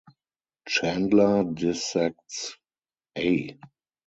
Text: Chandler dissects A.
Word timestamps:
Chandler 0.67 1.43
dissects 1.53 2.57
A. 3.15 3.55